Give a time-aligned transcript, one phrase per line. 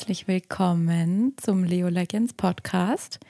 [0.00, 3.20] Herzlich willkommen zum Leo Legends Podcast.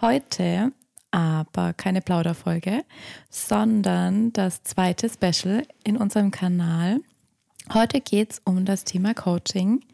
[0.00, 0.72] Heute
[1.10, 2.82] aber keine Plauderfolge,
[3.28, 7.02] sondern das zweite Special in unserem Kanal.
[7.74, 9.84] Heute geht es um das Thema Coaching,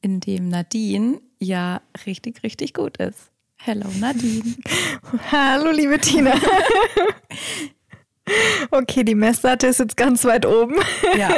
[0.00, 3.30] in dem Nadine ja richtig, richtig gut ist.
[3.54, 4.56] Hello Nadine.
[5.30, 6.34] Hallo liebe Tina.
[8.72, 10.74] okay, die Messlatte ist jetzt ganz weit oben.
[11.16, 11.28] ja,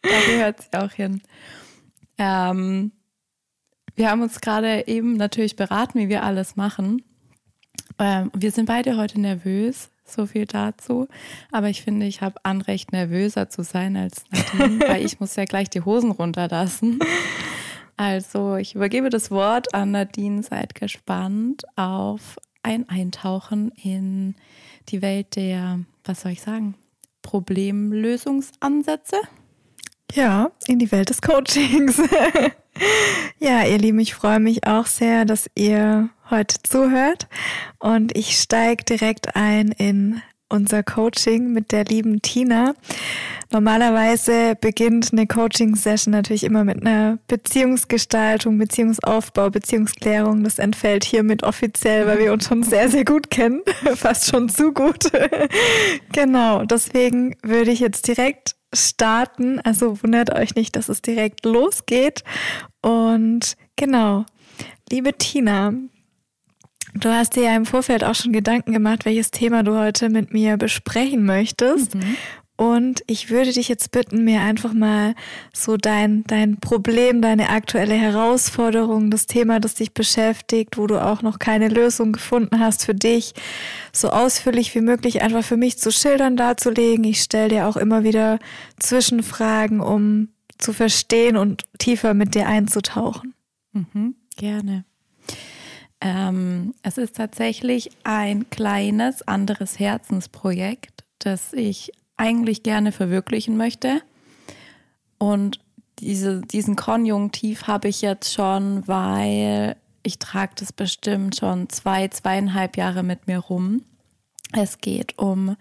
[0.00, 1.20] da gehört sie auch hin.
[2.16, 2.92] Ähm,
[3.96, 7.02] wir haben uns gerade eben natürlich beraten, wie wir alles machen.
[7.98, 11.08] Ähm, wir sind beide heute nervös, so viel dazu.
[11.52, 15.44] Aber ich finde, ich habe Anrecht, nervöser zu sein als Nadine, weil ich muss ja
[15.44, 16.98] gleich die Hosen runterlassen.
[17.96, 20.42] Also ich übergebe das Wort an Nadine.
[20.42, 24.34] Seid gespannt auf ein Eintauchen in
[24.88, 26.74] die Welt der, was soll ich sagen,
[27.22, 29.16] Problemlösungsansätze.
[30.14, 32.00] Ja, in die Welt des Coachings.
[33.38, 37.28] ja, ihr Lieben, ich freue mich auch sehr, dass ihr heute zuhört.
[37.78, 42.74] Und ich steige direkt ein in unser Coaching mit der lieben Tina.
[43.52, 50.44] Normalerweise beginnt eine Coaching-Session natürlich immer mit einer Beziehungsgestaltung, Beziehungsaufbau, Beziehungsklärung.
[50.44, 53.62] Das entfällt hiermit offiziell, weil wir uns schon sehr, sehr gut kennen.
[53.96, 55.10] Fast schon zu gut.
[56.12, 59.60] genau, deswegen würde ich jetzt direkt starten.
[59.60, 62.22] Also wundert euch nicht, dass es direkt losgeht.
[62.82, 64.26] Und genau,
[64.90, 65.72] liebe Tina,
[66.94, 70.32] du hast dir ja im Vorfeld auch schon Gedanken gemacht, welches Thema du heute mit
[70.32, 71.94] mir besprechen möchtest.
[71.94, 72.16] Mhm.
[72.60, 75.14] Und ich würde dich jetzt bitten, mir einfach mal
[75.50, 81.22] so dein, dein Problem, deine aktuelle Herausforderung, das Thema, das dich beschäftigt, wo du auch
[81.22, 83.32] noch keine Lösung gefunden hast für dich,
[83.94, 87.02] so ausführlich wie möglich einfach für mich zu schildern, darzulegen.
[87.04, 88.38] Ich stelle dir auch immer wieder
[88.78, 90.28] Zwischenfragen, um
[90.58, 93.32] zu verstehen und tiefer mit dir einzutauchen.
[93.72, 94.84] Mhm, gerne.
[96.00, 104.00] Ähm, es ist tatsächlich ein kleines anderes Herzensprojekt, das ich eigentlich gerne verwirklichen möchte.
[105.18, 105.60] Und
[105.98, 112.76] diese, diesen Konjunktiv habe ich jetzt schon, weil ich trage das bestimmt schon zwei, zweieinhalb
[112.76, 113.82] Jahre mit mir rum.
[114.52, 115.56] Es geht um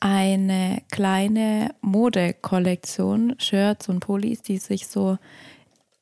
[0.00, 5.18] eine kleine Modekollektion, Shirts und Pullis, die sich so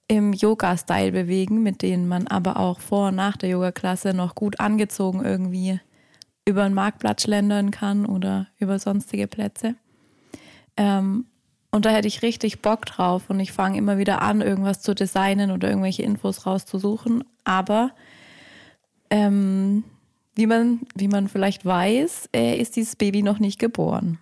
[0.09, 4.61] im Yoga-Style bewegen, mit denen man aber auch vor und nach der Yoga-Klasse noch gut
[4.61, 5.81] angezogen irgendwie
[6.45, 9.75] über den Marktplatz schlendern kann oder über sonstige Plätze.
[10.77, 11.27] Ähm,
[11.73, 14.95] und da hätte ich richtig Bock drauf und ich fange immer wieder an, irgendwas zu
[14.95, 17.25] designen oder irgendwelche Infos rauszusuchen.
[17.45, 17.91] Aber
[19.11, 19.85] ähm,
[20.35, 24.19] wie, man, wie man vielleicht weiß, äh, ist dieses Baby noch nicht geboren.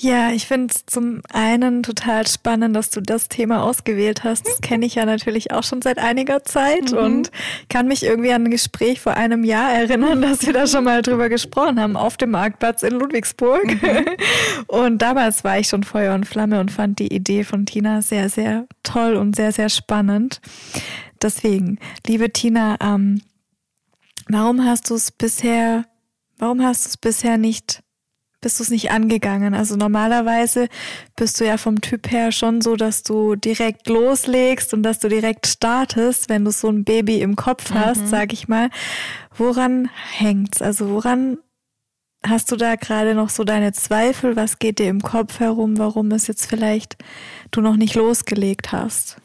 [0.00, 4.46] Ja, ich finde es zum einen total spannend, dass du das Thema ausgewählt hast.
[4.46, 6.98] Das kenne ich ja natürlich auch schon seit einiger Zeit mhm.
[6.98, 7.30] und
[7.68, 11.02] kann mich irgendwie an ein Gespräch vor einem Jahr erinnern, dass wir da schon mal
[11.02, 13.64] drüber gesprochen haben auf dem Marktplatz in Ludwigsburg.
[13.64, 14.06] Mhm.
[14.68, 18.28] Und damals war ich schon Feuer und Flamme und fand die Idee von Tina sehr,
[18.28, 20.40] sehr toll und sehr, sehr spannend.
[21.22, 23.22] Deswegen, liebe Tina, ähm,
[24.28, 25.86] warum hast du es bisher,
[26.36, 27.82] warum hast du es bisher nicht
[28.40, 29.54] bist du es nicht angegangen.
[29.54, 30.68] Also normalerweise
[31.16, 35.08] bist du ja vom Typ her schon so, dass du direkt loslegst und dass du
[35.08, 38.06] direkt startest, wenn du so ein Baby im Kopf hast, mhm.
[38.06, 38.70] sag ich mal.
[39.36, 40.62] Woran hängt's?
[40.62, 41.38] Also woran
[42.24, 44.36] hast du da gerade noch so deine Zweifel?
[44.36, 45.78] Was geht dir im Kopf herum?
[45.78, 46.96] Warum es jetzt vielleicht
[47.50, 49.16] du noch nicht losgelegt hast?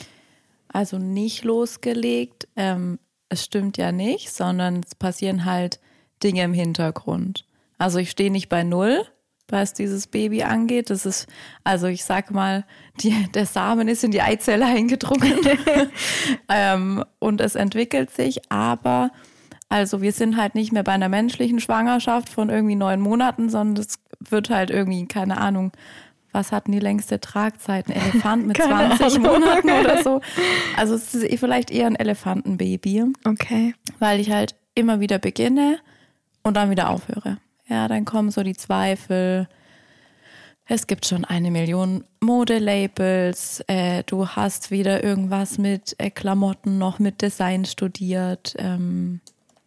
[0.69, 2.47] Also nicht losgelegt.
[2.55, 2.97] Ähm,
[3.29, 5.79] es stimmt ja nicht, sondern es passieren halt
[6.23, 7.45] Dinge im Hintergrund.
[7.83, 9.05] Also ich stehe nicht bei null,
[9.49, 10.89] was dieses Baby angeht.
[10.89, 11.27] Das ist,
[11.65, 12.63] also ich sag mal,
[13.01, 15.37] die, der Samen ist in die Eizelle eingedrungen
[16.49, 19.11] ähm, und es entwickelt sich, aber
[19.67, 23.83] also wir sind halt nicht mehr bei einer menschlichen Schwangerschaft von irgendwie neun Monaten, sondern
[23.83, 23.99] es
[24.29, 25.73] wird halt irgendwie, keine Ahnung,
[26.31, 27.89] was hatten die längste Tragzeit?
[27.89, 30.21] Ein Elefant mit 20 Monaten oder so.
[30.77, 33.11] Also es ist vielleicht eher ein Elefantenbaby.
[33.25, 33.75] Okay.
[33.99, 35.79] Weil ich halt immer wieder beginne
[36.43, 37.39] und dann wieder aufhöre.
[37.67, 39.47] Ja, dann kommen so die Zweifel.
[40.65, 43.63] Es gibt schon eine Million Modelabels.
[43.67, 48.55] Äh, du hast wieder irgendwas mit äh, Klamotten noch mit Design studiert.
[48.57, 49.19] Ähm,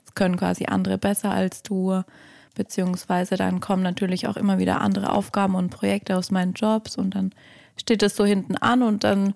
[0.04, 2.02] das können quasi andere besser als du.
[2.54, 7.14] Beziehungsweise dann kommen natürlich auch immer wieder andere Aufgaben und Projekte aus meinen Jobs und
[7.14, 7.32] dann
[7.76, 9.34] steht es so hinten an und dann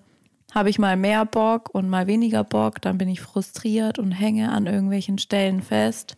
[0.53, 2.81] habe ich mal mehr Bock und mal weniger Bock.
[2.81, 6.15] Dann bin ich frustriert und hänge an irgendwelchen Stellen fest.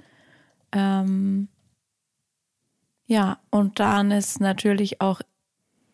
[0.71, 1.49] Ähm,
[3.05, 5.21] ja, und dann ist natürlich auch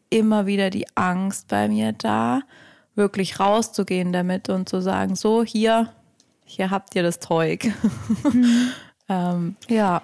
[0.10, 2.42] immer wieder die Angst bei mir da,
[2.96, 5.94] wirklich rauszugehen damit und zu sagen, so hier,
[6.46, 7.72] hier habt ihr das Zeug.
[8.24, 8.72] Mhm.
[9.10, 10.02] ähm, ja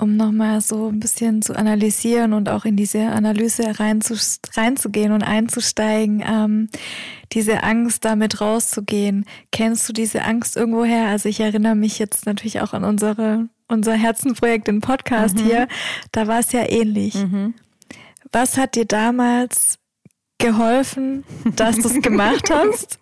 [0.00, 4.14] um nochmal so ein bisschen zu analysieren und auch in diese Analyse reinzu,
[4.54, 6.68] reinzugehen und einzusteigen, ähm,
[7.32, 9.26] diese Angst damit rauszugehen.
[9.52, 11.08] Kennst du diese Angst irgendwoher?
[11.08, 15.44] Also ich erinnere mich jetzt natürlich auch an unsere, unser Herzenprojekt, den Podcast mhm.
[15.44, 15.68] hier.
[16.12, 17.14] Da war es ja ähnlich.
[17.14, 17.54] Mhm.
[18.32, 19.78] Was hat dir damals
[20.38, 21.24] geholfen,
[21.56, 22.98] dass du es gemacht hast?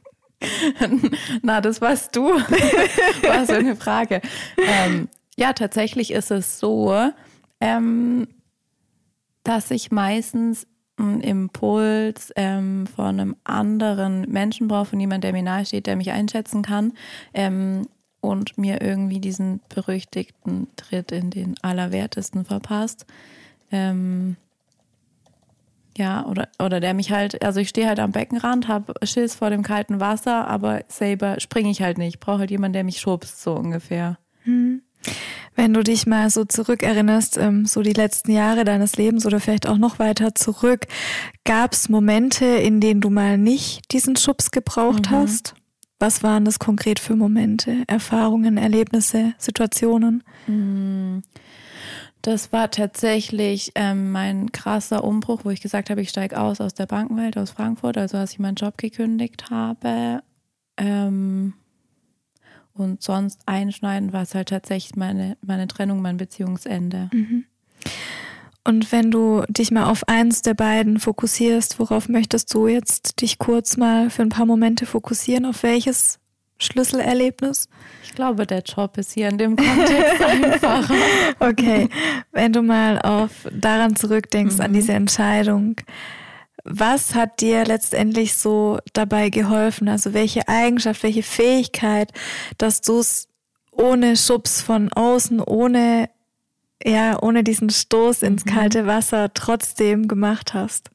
[1.43, 2.29] Na, das warst du.
[3.23, 4.21] War so eine Frage.
[4.57, 6.95] Ähm, ja, tatsächlich ist es so,
[7.61, 8.29] ähm,
[9.43, 10.67] dass ich meistens
[10.97, 16.11] einen Impuls ähm, von einem anderen Menschen brauche, von jemandem, der mir nahesteht, der mich
[16.13, 16.93] einschätzen kann
[17.35, 17.87] ähm,
[18.21, 23.07] und mir irgendwie diesen berüchtigten Tritt in den Allerwertesten verpasst.
[23.71, 24.37] Ähm,
[25.97, 29.51] ja, oder, oder der mich halt, also ich stehe halt am Beckenrand, habe Schiss vor
[29.51, 32.15] dem kalten Wasser, aber selber springe ich halt nicht.
[32.15, 34.19] Ich brauche halt jemanden, der mich schubst, so ungefähr.
[34.45, 34.83] Hm.
[35.57, 39.67] Wenn du dich mal so zurückerinnerst, ähm, so die letzten Jahre deines Lebens oder vielleicht
[39.67, 40.87] auch noch weiter zurück,
[41.45, 45.17] gab es Momente, in denen du mal nicht diesen Schubs gebraucht mhm.
[45.17, 45.55] hast?
[45.99, 50.23] Was waren das konkret für Momente, Erfahrungen, Erlebnisse, Situationen?
[50.47, 51.23] Mhm.
[52.23, 56.75] Das war tatsächlich ähm, mein krasser Umbruch, wo ich gesagt habe, ich steige aus aus
[56.75, 60.23] der Bankenwelt, aus Frankfurt, also als ich meinen Job gekündigt habe.
[60.77, 61.55] Ähm,
[62.75, 67.09] und sonst einschneiden war es halt tatsächlich meine, meine Trennung, mein Beziehungsende.
[67.13, 67.45] Mhm.
[68.69, 73.39] Und wenn du dich mal auf eins der beiden fokussierst, worauf möchtest du jetzt dich
[73.39, 75.47] kurz mal für ein paar Momente fokussieren?
[75.47, 76.19] Auf welches
[76.59, 77.71] Schlüsselerlebnis?
[78.05, 80.95] Ich glaube, der Job ist hier in dem Kontext einfacher.
[81.39, 81.89] okay,
[82.33, 84.61] wenn du mal auf daran zurückdenkst, mhm.
[84.61, 85.77] an diese Entscheidung,
[86.63, 89.89] was hat dir letztendlich so dabei geholfen?
[89.89, 92.13] Also welche Eigenschaft, welche Fähigkeit,
[92.59, 93.29] dass du es
[93.73, 96.11] ohne Schubs von außen, ohne,
[96.85, 98.51] ja, ohne diesen Stoß ins mhm.
[98.51, 100.91] kalte Wasser trotzdem gemacht hast?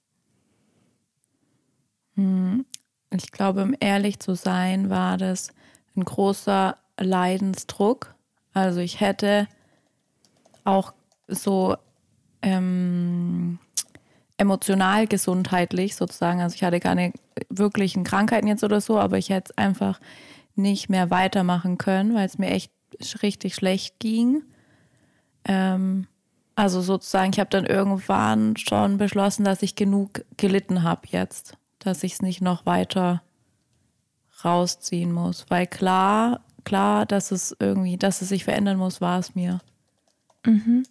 [2.15, 2.65] Hm.
[3.11, 5.49] Ich glaube, um ehrlich zu sein, war das
[5.95, 8.15] ein großer Leidensdruck.
[8.53, 9.47] Also ich hätte
[10.63, 10.93] auch
[11.27, 11.75] so
[12.41, 13.59] ähm,
[14.37, 16.41] emotional gesundheitlich sozusagen.
[16.41, 17.13] Also ich hatte keine
[17.49, 19.99] wirklichen Krankheiten jetzt oder so, aber ich hätte es einfach
[20.55, 22.71] nicht mehr weitermachen können, weil es mir echt
[23.21, 24.43] richtig schlecht ging.
[25.45, 26.07] Ähm,
[26.55, 32.03] also sozusagen, ich habe dann irgendwann schon beschlossen, dass ich genug gelitten habe jetzt, dass
[32.03, 33.23] ich es nicht noch weiter
[34.45, 35.45] rausziehen muss.
[35.49, 39.59] Weil klar, klar, dass es irgendwie, dass es sich verändern muss, war es mir.
[40.45, 40.83] Mhm.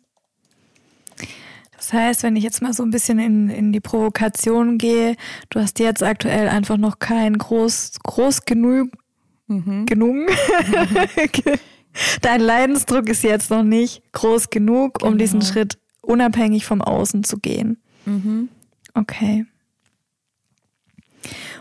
[1.76, 5.16] Das heißt, wenn ich jetzt mal so ein bisschen in, in die Provokation gehe,
[5.50, 8.90] du hast jetzt aktuell einfach noch kein groß, groß genug,
[9.48, 9.86] mhm.
[9.86, 10.30] genug.
[12.20, 15.18] Dein Leidensdruck ist jetzt noch nicht groß genug, um genau.
[15.18, 17.78] diesen Schritt unabhängig vom Außen zu gehen.
[18.04, 18.48] Mhm.
[18.94, 19.46] Okay.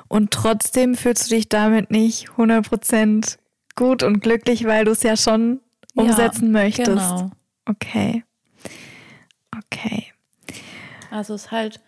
[0.07, 3.37] Und trotzdem fühlst du dich damit nicht 100%
[3.75, 5.61] gut und glücklich, weil du es ja schon
[5.95, 6.89] umsetzen ja, möchtest.
[6.89, 7.31] Genau.
[7.65, 8.23] Okay.
[9.57, 10.07] Okay.
[11.09, 11.79] Also es ist halt,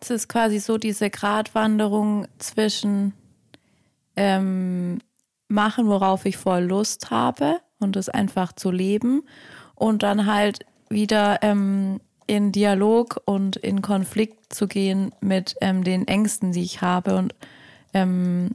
[0.00, 3.14] es ist quasi so diese Gratwanderung zwischen
[4.16, 4.98] ähm,
[5.48, 9.22] machen, worauf ich voll Lust habe und es einfach zu leben
[9.76, 16.08] und dann halt wieder ähm, in Dialog und in Konflikt zu gehen mit ähm, den
[16.08, 17.34] Ängsten, die ich habe und
[17.92, 18.50] ähm,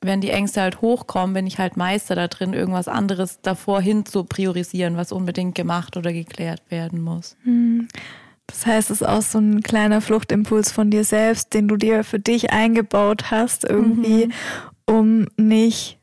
[0.00, 4.06] wenn die Ängste halt hochkommen, bin ich halt Meister da drin, irgendwas anderes davor hin
[4.06, 7.36] zu priorisieren, was unbedingt gemacht oder geklärt werden muss.
[7.42, 7.88] Hm.
[8.46, 12.02] Das heißt, es ist auch so ein kleiner Fluchtimpuls von dir selbst, den du dir
[12.02, 14.32] für dich eingebaut hast, irgendwie, mhm.
[14.86, 15.97] um nicht,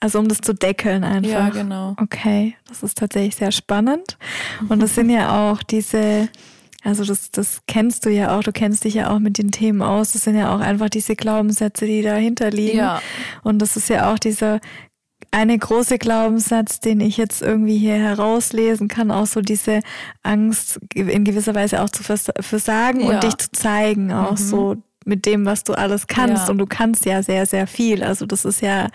[0.00, 1.30] also um das zu deckeln einfach.
[1.30, 1.94] Ja, genau.
[2.00, 4.16] Okay, das ist tatsächlich sehr spannend.
[4.68, 6.28] Und das sind ja auch diese,
[6.82, 9.82] also das, das kennst du ja auch, du kennst dich ja auch mit den Themen
[9.82, 10.12] aus.
[10.12, 12.78] Das sind ja auch einfach diese Glaubenssätze, die dahinter liegen.
[12.78, 13.02] Ja.
[13.42, 14.60] Und das ist ja auch dieser
[15.32, 19.80] eine große Glaubenssatz, den ich jetzt irgendwie hier herauslesen kann, auch so diese
[20.22, 23.10] Angst in gewisser Weise auch zu versagen ja.
[23.10, 24.36] und dich zu zeigen, auch mhm.
[24.36, 26.44] so mit dem, was du alles kannst.
[26.44, 26.50] Ja.
[26.50, 28.02] Und du kannst ja sehr, sehr viel.
[28.02, 28.88] Also das ist ja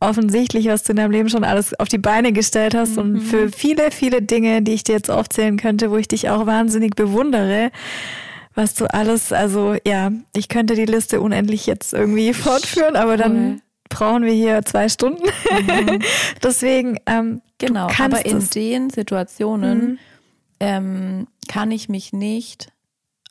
[0.00, 2.96] offensichtlich, was du in deinem Leben schon alles auf die Beine gestellt hast.
[2.96, 3.02] Mhm.
[3.02, 6.46] Und für viele, viele Dinge, die ich dir jetzt aufzählen könnte, wo ich dich auch
[6.46, 7.70] wahnsinnig bewundere,
[8.54, 13.62] was du alles, also ja, ich könnte die Liste unendlich jetzt irgendwie fortführen, aber dann
[13.88, 15.22] brauchen wir hier zwei Stunden.
[15.22, 16.02] Mhm.
[16.42, 18.50] Deswegen, ähm, genau, aber in es.
[18.50, 19.98] den Situationen mhm.
[20.60, 22.71] ähm, kann ich mich nicht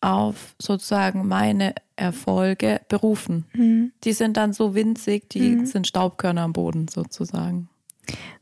[0.02, 3.46] auf sozusagen meine Erfolge berufen.
[3.54, 3.92] Mhm.
[4.04, 5.66] Die sind dann so winzig, die Mhm.
[5.66, 7.70] sind Staubkörner am Boden sozusagen.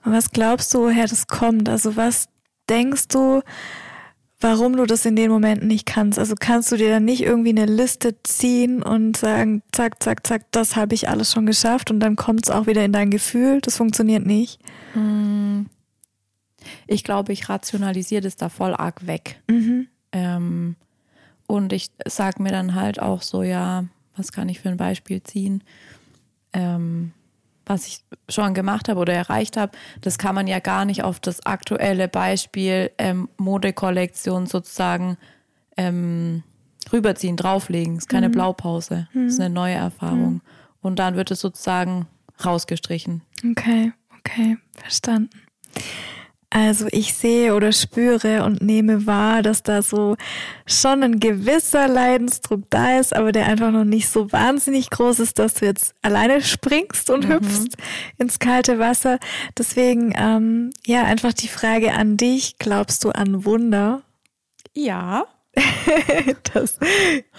[0.03, 1.67] Und was glaubst du, woher das kommt?
[1.67, 2.29] Also was
[2.69, 3.41] denkst du,
[4.39, 6.17] warum du das in den Momenten nicht kannst?
[6.17, 10.45] Also kannst du dir dann nicht irgendwie eine Liste ziehen und sagen, zack, zack, zack,
[10.51, 13.59] das habe ich alles schon geschafft und dann kommt es auch wieder in dein Gefühl?
[13.61, 14.59] Das funktioniert nicht.
[14.95, 15.63] Mm.
[16.87, 19.41] Ich glaube, ich rationalisiere das da voll arg weg.
[19.49, 19.87] Mhm.
[20.13, 20.75] Ähm,
[21.49, 25.23] und ich sage mir dann halt auch so, ja, was kann ich für ein Beispiel
[25.23, 25.63] ziehen?
[26.53, 27.11] Ähm,
[27.65, 31.19] was ich schon gemacht habe oder erreicht habe, das kann man ja gar nicht auf
[31.19, 35.17] das aktuelle Beispiel ähm, Modekollektion sozusagen
[35.75, 36.43] ähm,
[36.93, 37.95] rüberziehen, drauflegen.
[37.95, 40.41] Es ist keine Blaupause, es ist eine neue Erfahrung.
[40.81, 42.05] Und dann wird es sozusagen
[42.45, 43.23] rausgestrichen.
[43.43, 45.31] Okay, okay, verstanden.
[46.51, 50.17] Also ich sehe oder spüre und nehme wahr, dass da so
[50.65, 55.37] schon ein gewisser Leidensdruck da ist, aber der einfach noch nicht so wahnsinnig groß ist,
[55.37, 57.77] dass du jetzt alleine springst und hüpfst
[58.17, 59.19] ins kalte Wasser.
[59.57, 64.01] Deswegen, ähm, ja, einfach die Frage an dich, glaubst du an Wunder?
[64.73, 65.25] Ja.
[66.53, 66.79] Das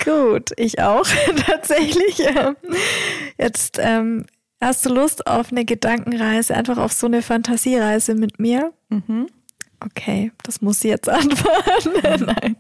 [0.05, 1.07] gut, ich auch
[1.47, 2.21] tatsächlich.
[2.21, 2.57] Ähm,
[3.39, 4.27] Jetzt ähm,
[4.61, 8.73] hast du Lust auf eine Gedankenreise, einfach auf so eine Fantasiereise mit mir?
[8.89, 9.29] Mhm.
[9.81, 12.27] Okay, das muss sie jetzt antworten.
[12.27, 12.57] Nein.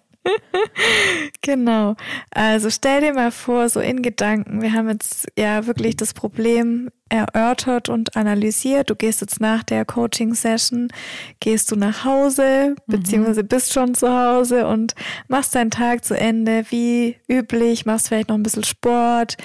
[1.40, 1.96] genau.
[2.30, 6.90] Also stell dir mal vor, so in Gedanken, wir haben jetzt ja wirklich das Problem
[7.08, 8.90] erörtert und analysiert.
[8.90, 10.88] Du gehst jetzt nach der Coaching-Session,
[11.40, 14.94] gehst du nach Hause, beziehungsweise bist schon zu Hause und
[15.28, 19.36] machst deinen Tag zu Ende, wie üblich, machst vielleicht noch ein bisschen Sport,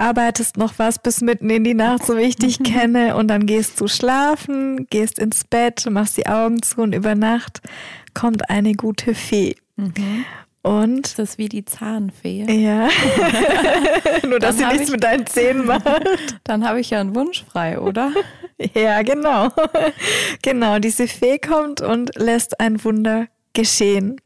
[0.00, 3.46] arbeitest noch was bis mitten in die Nacht, so wie ich dich kenne, und dann
[3.46, 7.60] gehst du schlafen, gehst ins Bett, machst die Augen zu und über Nacht
[8.14, 9.54] kommt eine gute Fee.
[10.62, 12.44] Und Ist das wie die Zahnfee?
[12.50, 12.88] ja,
[14.28, 15.84] nur dass sie nichts ich- mit deinen Zähnen macht.
[16.44, 18.12] Dann habe ich ja einen Wunsch frei, oder?
[18.74, 19.48] Ja, genau.
[20.42, 24.20] Genau, diese Fee kommt und lässt ein Wunder geschehen.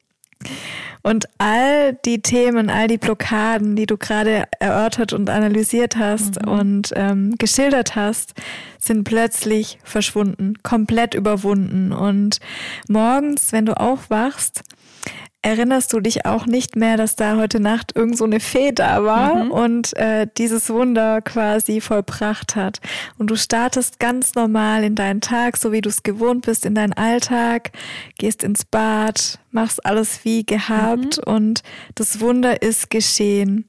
[1.06, 6.92] Und all die Themen, all die Blockaden, die du gerade erörtert und analysiert hast und
[6.96, 8.32] ähm, geschildert hast,
[8.78, 11.92] sind plötzlich verschwunden, komplett überwunden.
[11.92, 12.40] Und
[12.88, 14.62] morgens, wenn du aufwachst,
[15.44, 19.04] erinnerst du dich auch nicht mehr, dass da heute Nacht irgend so eine Fee da
[19.04, 22.80] war und äh, dieses Wunder quasi vollbracht hat.
[23.18, 26.74] Und du startest ganz normal in deinen Tag, so wie du es gewohnt bist, in
[26.74, 27.72] deinen Alltag,
[28.16, 31.62] gehst ins Bad, machst alles wie gehabt und
[31.94, 33.68] das Wunder ist geschehen.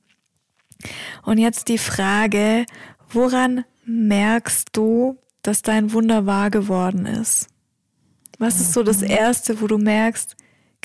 [1.23, 2.65] Und jetzt die Frage,
[3.09, 7.47] woran merkst du, dass dein Wunder wahr geworden ist?
[8.37, 10.34] Was ist so das Erste, wo du merkst,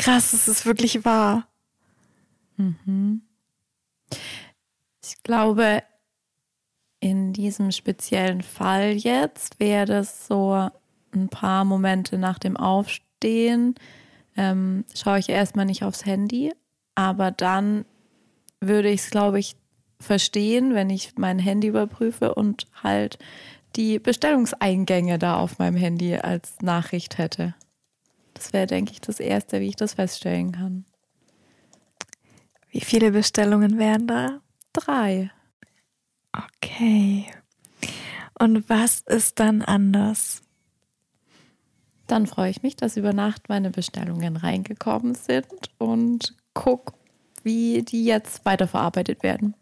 [0.00, 1.46] krass, es ist wirklich wahr?
[5.04, 5.82] Ich glaube,
[7.00, 10.70] in diesem speziellen Fall jetzt wäre das so
[11.14, 13.74] ein paar Momente nach dem Aufstehen,
[14.36, 16.52] ähm, schaue ich erstmal nicht aufs Handy,
[16.94, 17.84] aber dann
[18.60, 19.56] würde ich es, glaube ich,
[20.00, 23.18] verstehen, wenn ich mein Handy überprüfe und halt
[23.76, 27.54] die Bestellungseingänge da auf meinem Handy als Nachricht hätte.
[28.40, 30.86] Das wäre, denke ich, das Erste, wie ich das feststellen kann.
[32.70, 34.40] Wie viele Bestellungen wären da?
[34.72, 35.30] Drei.
[36.32, 37.26] Okay.
[38.38, 40.40] Und was ist dann anders?
[42.06, 46.94] Dann freue ich mich, dass über Nacht meine Bestellungen reingekommen sind und guck,
[47.42, 49.54] wie die jetzt weiterverarbeitet werden.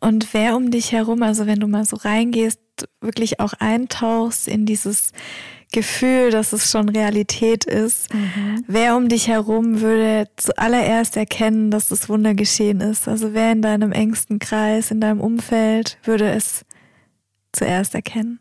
[0.00, 2.60] Und wer um dich herum, also wenn du mal so reingehst,
[3.02, 5.12] wirklich auch eintauchst in dieses
[5.74, 8.08] Gefühl, dass es schon Realität ist,
[8.68, 13.08] wer um dich herum würde zuallererst erkennen, dass das Wunder geschehen ist?
[13.08, 16.64] Also wer in deinem engsten Kreis, in deinem Umfeld würde es
[17.52, 18.38] zuerst erkennen?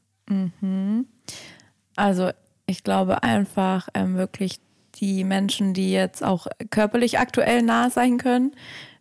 [1.96, 2.30] Also
[2.68, 4.60] ich glaube einfach ähm, wirklich
[4.96, 8.52] die Menschen, die jetzt auch körperlich aktuell nah sein können,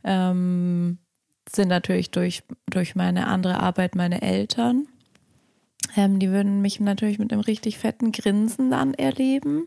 [0.04, 0.98] ähm,
[1.54, 4.88] sind natürlich durch, durch meine andere Arbeit meine Eltern.
[5.96, 9.66] Ähm, die würden mich natürlich mit einem richtig fetten Grinsen dann erleben.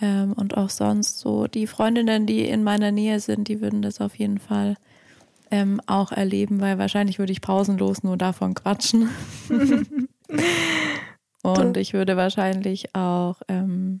[0.00, 4.00] Ähm, und auch sonst so die Freundinnen, die in meiner Nähe sind, die würden das
[4.00, 4.76] auf jeden Fall
[5.50, 9.08] ähm, auch erleben, weil wahrscheinlich würde ich pausenlos nur davon quatschen.
[11.42, 14.00] und ich würde wahrscheinlich auch ähm,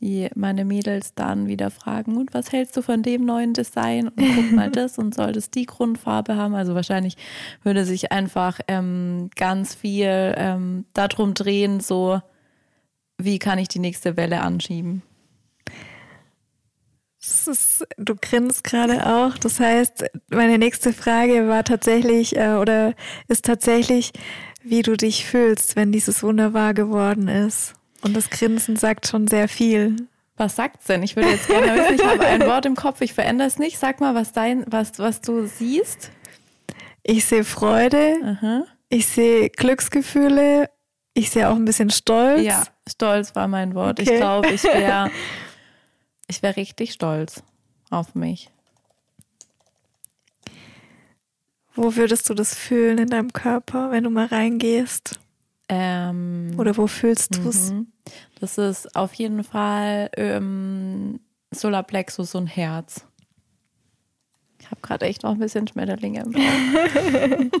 [0.00, 4.08] die meine Mädels dann wieder fragen, und was hältst du von dem neuen Design?
[4.08, 6.54] Und guck mal das und soll das die Grundfarbe haben?
[6.54, 7.16] Also wahrscheinlich
[7.62, 12.20] würde sich einfach ähm, ganz viel ähm, darum drehen, so
[13.18, 15.02] wie kann ich die nächste Welle anschieben.
[17.46, 19.38] ist, du grinst gerade auch.
[19.38, 22.94] Das heißt, meine nächste Frage war tatsächlich äh, oder
[23.28, 24.12] ist tatsächlich,
[24.62, 27.74] wie du dich fühlst, wenn dieses Wunder wahr geworden ist.
[28.04, 29.96] Und das Grinsen sagt schon sehr viel.
[30.36, 31.02] Was sagt's denn?
[31.02, 33.78] Ich würde jetzt gerne wissen, ich habe ein Wort im Kopf, ich verändere es nicht.
[33.78, 36.10] Sag mal, was dein, was, was du siehst.
[37.02, 38.64] Ich sehe Freude, Aha.
[38.88, 40.70] ich sehe Glücksgefühle,
[41.14, 42.42] ich sehe auch ein bisschen Stolz.
[42.42, 44.00] Ja, stolz war mein Wort.
[44.00, 44.10] Okay.
[44.10, 45.10] Ich glaube, ich wäre
[46.26, 47.42] ich wär richtig stolz
[47.90, 48.50] auf mich.
[51.74, 55.20] Wo würdest du das fühlen in deinem Körper, wenn du mal reingehst?
[55.76, 57.70] Ähm, Oder wo fühlst du es?
[57.72, 57.88] mhm.
[58.40, 61.20] Das ist auf jeden Fall ähm,
[61.52, 63.06] Solarplexus und Herz.
[64.60, 67.60] Ich habe gerade echt noch ein bisschen Schmetterlinge im Bauch.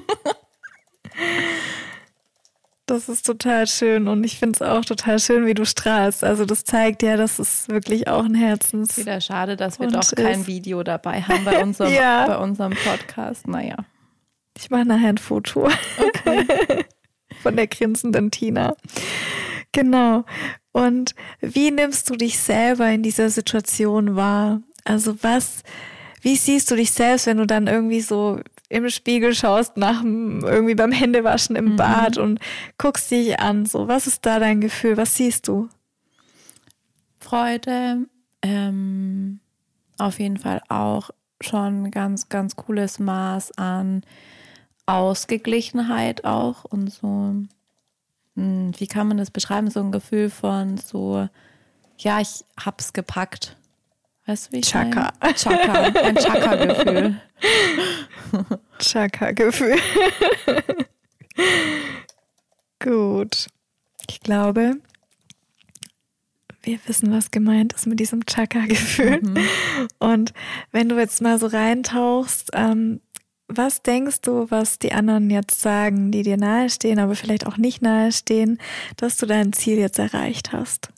[2.86, 6.22] Das ist total schön und ich finde es auch total schön, wie du strahlst.
[6.22, 8.98] Also das zeigt ja, dass es wirklich auch ein Herzens.
[8.98, 12.26] Wieder schade, dass wir doch kein ist- Video dabei haben bei unserem, Ja.
[12.26, 13.48] bei unserem Podcast.
[13.48, 13.76] Naja.
[14.58, 15.66] Ich mache nachher ein Foto
[17.44, 18.74] von der grinsenden Tina.
[19.72, 20.24] Genau.
[20.72, 24.62] Und wie nimmst du dich selber in dieser Situation wahr?
[24.84, 25.62] Also was,
[26.22, 30.42] wie siehst du dich selbst, wenn du dann irgendwie so im Spiegel schaust, nach dem,
[30.42, 32.40] irgendwie beim Händewaschen im Bad und
[32.78, 33.66] guckst dich an?
[33.66, 34.96] So, was ist da dein Gefühl?
[34.96, 35.68] Was siehst du?
[37.20, 38.06] Freude,
[38.42, 39.40] ähm,
[39.98, 41.10] auf jeden Fall auch
[41.42, 44.02] schon ganz, ganz cooles Maß an
[44.86, 47.34] Ausgeglichenheit auch und so,
[48.36, 49.70] hm, wie kann man das beschreiben?
[49.70, 51.28] So ein Gefühl von so,
[51.98, 53.56] ja, ich hab's gepackt.
[54.26, 55.12] Weißt du, wie ich Chaka.
[55.20, 55.34] meine?
[55.34, 57.20] Chaka, ein Chaka-Gefühl.
[58.78, 59.76] Chaka-Gefühl.
[62.78, 63.48] Gut.
[64.10, 64.76] Ich glaube,
[66.62, 69.20] wir wissen, was gemeint ist mit diesem Chaka-Gefühl.
[69.98, 70.32] Und
[70.72, 73.00] wenn du jetzt mal so reintauchst, ähm,
[73.56, 77.82] was denkst du, was die anderen jetzt sagen, die dir nahestehen, aber vielleicht auch nicht
[77.82, 78.58] nahestehen,
[78.96, 80.90] dass du dein Ziel jetzt erreicht hast?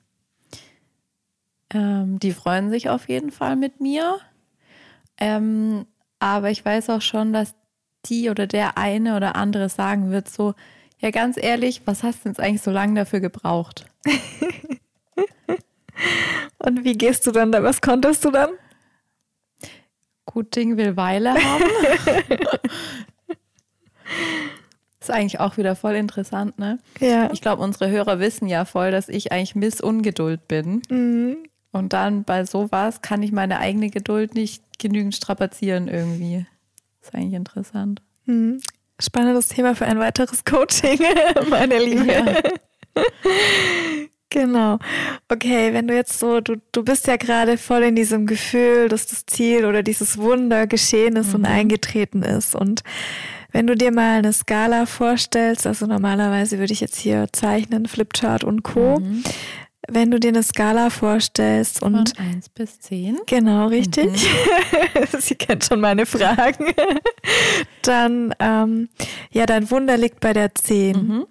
[1.73, 4.19] Ähm, die freuen sich auf jeden Fall mit mir.
[5.19, 5.87] Ähm,
[6.19, 7.55] aber ich weiß auch schon, dass
[8.07, 10.55] die oder der eine oder andere sagen wird so,
[10.99, 13.87] ja ganz ehrlich, was hast du jetzt eigentlich so lange dafür gebraucht?
[16.59, 17.63] Und wie gehst du dann da?
[17.63, 18.51] Was konntest du dann?
[20.37, 21.65] Gut Ding will Weile haben.
[25.01, 26.79] Ist eigentlich auch wieder voll interessant, ne?
[27.01, 27.33] Ja.
[27.33, 30.83] Ich glaube, unsere Hörer wissen ja voll, dass ich eigentlich Miss Ungeduld bin.
[30.91, 31.39] Mhm.
[31.73, 36.45] Und dann bei sowas kann ich meine eigene Geduld nicht genügend strapazieren irgendwie.
[37.01, 38.03] Ist eigentlich interessant.
[38.27, 38.61] Mhm.
[39.01, 40.99] Spannendes Thema für ein weiteres Coaching,
[41.49, 42.13] meine Liebe.
[42.13, 42.27] Ja.
[44.31, 44.79] Genau.
[45.29, 49.07] Okay, wenn du jetzt so, du, du bist ja gerade voll in diesem Gefühl, dass
[49.07, 52.55] das Ziel oder dieses Wunder geschehen ist und eingetreten ist.
[52.55, 52.83] Und
[53.53, 58.45] wenn du dir mal eine Skala vorstellst, also normalerweise würde ich jetzt hier zeichnen, Flipchart
[58.45, 59.01] und Co.
[59.89, 63.21] Wenn du dir eine Skala vorstellst und Von 1 bis 10.
[63.27, 64.29] Genau, richtig.
[65.19, 66.67] Sie kennt schon meine Fragen.
[67.83, 68.89] Dann, ähm,
[69.31, 70.97] ja, dein Wunder liegt bei der 10.
[70.97, 71.27] Mhm.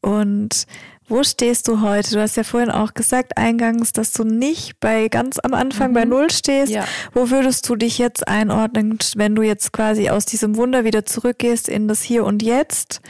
[0.00, 0.66] Und
[1.08, 2.10] wo stehst du heute?
[2.12, 6.04] Du hast ja vorhin auch gesagt, eingangs, dass du nicht bei ganz am Anfang bei
[6.04, 6.70] Null stehst.
[6.70, 6.76] Mhm.
[6.76, 6.84] Ja.
[7.12, 11.68] Wo würdest du dich jetzt einordnen, wenn du jetzt quasi aus diesem Wunder wieder zurückgehst
[11.68, 13.00] in das Hier und Jetzt?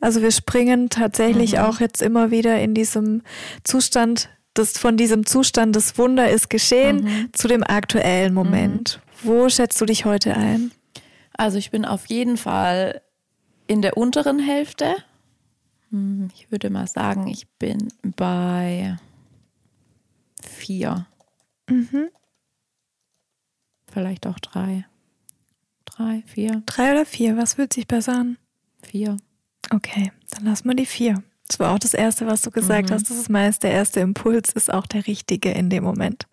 [0.00, 1.58] Also wir springen tatsächlich Mhm.
[1.58, 3.22] auch jetzt immer wieder in diesem
[3.64, 7.28] Zustand, das von diesem Zustand, das Wunder ist geschehen, Mhm.
[7.32, 9.00] zu dem aktuellen Moment.
[9.22, 10.72] Wo schätzt du dich heute ein?
[11.36, 13.00] Also ich bin auf jeden Fall
[13.68, 14.96] in der unteren Hälfte.
[15.92, 18.96] Hm, Ich würde mal sagen, ich bin bei
[20.42, 21.06] vier.
[23.90, 24.86] Vielleicht auch drei.
[25.84, 27.36] Drei, vier, Drei oder vier?
[27.36, 28.38] Was fühlt sich besser an?
[28.82, 29.16] vier.
[29.70, 31.22] Okay, dann lass mal die vier.
[31.46, 33.08] Das war auch das Erste, was du gesagt hast.
[33.10, 36.26] Das ist meist der erste Impuls, ist auch der richtige in dem Moment.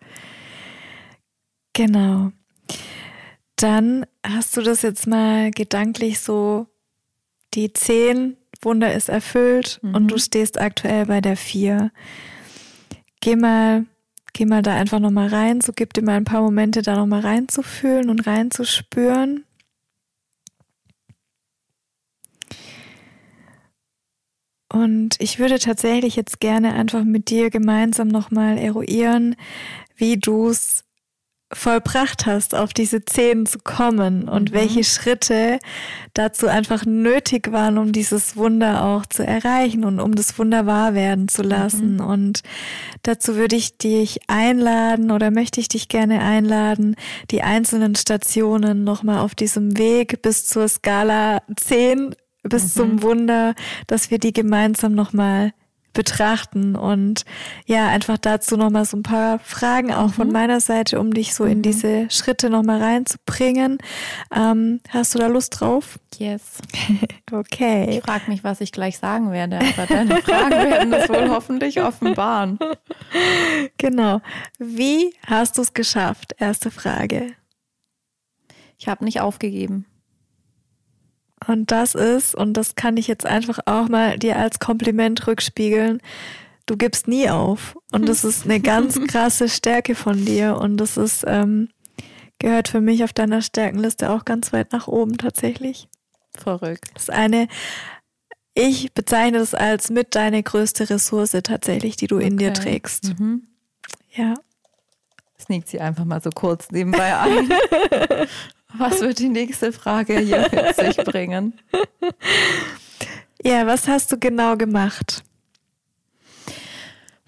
[1.74, 2.32] Genau.
[3.56, 6.66] Dann hast du das jetzt mal gedanklich so,
[7.54, 11.90] die zehn, Wunder ist erfüllt und du stehst aktuell bei der vier.
[13.20, 13.86] Geh mal,
[14.32, 17.20] geh mal da einfach nochmal rein, so gib dir mal ein paar Momente da nochmal
[17.20, 19.44] reinzufühlen und reinzuspüren.
[24.72, 29.34] Und ich würde tatsächlich jetzt gerne einfach mit dir gemeinsam nochmal eruieren,
[29.96, 30.84] wie du es
[31.52, 34.54] vollbracht hast, auf diese zehn zu kommen und mhm.
[34.54, 35.58] welche Schritte
[36.14, 40.94] dazu einfach nötig waren, um dieses Wunder auch zu erreichen und um das Wunder wahr
[40.94, 41.94] werden zu lassen.
[41.94, 42.00] Mhm.
[42.00, 42.40] Und
[43.02, 46.94] dazu würde ich dich einladen oder möchte ich dich gerne einladen,
[47.30, 52.68] die einzelnen Stationen nochmal auf diesem Weg bis zur Skala 10 bis mhm.
[52.68, 53.54] zum Wunder,
[53.86, 55.52] dass wir die gemeinsam nochmal
[55.92, 57.24] betrachten und
[57.66, 60.12] ja, einfach dazu nochmal so ein paar Fragen auch mhm.
[60.12, 61.50] von meiner Seite, um dich so mhm.
[61.50, 63.78] in diese Schritte nochmal reinzubringen.
[64.34, 65.98] Ähm, hast du da Lust drauf?
[66.18, 66.58] Yes.
[67.32, 67.98] okay.
[67.98, 71.80] Ich frage mich, was ich gleich sagen werde, aber deine Fragen werden es wohl hoffentlich
[71.82, 72.58] offenbaren.
[73.78, 74.20] Genau.
[74.58, 76.34] Wie hast du es geschafft?
[76.38, 77.34] Erste Frage.
[78.78, 79.86] Ich habe nicht aufgegeben.
[81.46, 86.00] Und das ist, und das kann ich jetzt einfach auch mal dir als Kompliment rückspiegeln,
[86.66, 87.76] du gibst nie auf.
[87.92, 90.56] Und das ist eine ganz krasse Stärke von dir.
[90.56, 91.68] Und das ist, ähm,
[92.38, 95.88] gehört für mich auf deiner Stärkenliste auch ganz weit nach oben tatsächlich.
[96.36, 96.90] Verrückt.
[96.94, 97.48] Das ist eine,
[98.54, 102.26] ich bezeichne das als mit deine größte Ressource tatsächlich, die du okay.
[102.26, 103.18] in dir trägst.
[103.18, 103.46] Mhm.
[104.12, 104.34] Ja.
[105.38, 107.48] Sneakt sie einfach mal so kurz nebenbei ein.
[108.76, 111.54] Was wird die nächste Frage hier mit sich bringen?
[113.42, 115.22] Ja, was hast du genau gemacht?